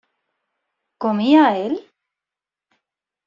[1.03, 1.73] ¿comía él?